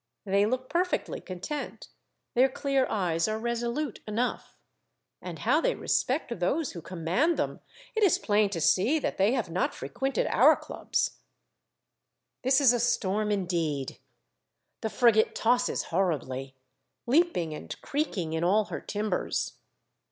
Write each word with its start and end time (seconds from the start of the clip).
They 0.25 0.47
look 0.47 0.67
perfectly 0.67 1.21
content, 1.21 1.89
their 2.33 2.49
clear 2.49 2.87
eyes 2.89 3.27
are 3.27 3.37
resolute 3.37 3.99
enough; 4.07 4.55
and 5.21 5.37
how 5.37 5.61
they 5.61 5.75
respect 5.75 6.39
those 6.39 6.71
who 6.71 6.81
command 6.81 7.37
them! 7.37 7.59
It 7.93 8.01
is 8.01 8.17
plain 8.17 8.49
to 8.49 8.59
see 8.61 8.97
that 8.97 9.19
they 9.19 9.33
have 9.33 9.51
not 9.51 9.75
fre 9.75 9.85
quented 9.89 10.25
our 10.31 10.55
clubs! 10.55 11.19
This 12.41 12.59
is 12.59 12.73
a 12.73 12.79
storm 12.79 13.29
indeed! 13.29 13.99
The 14.81 14.89
frigate 14.89 15.35
tosses 15.35 15.83
horribly,— 15.93 16.55
leaping 17.05 17.53
and 17.53 17.79
creaking 17.83 18.33
in 18.33 18.43
all 18.43 18.65
her 18.73 18.81
timbers. 18.81 19.57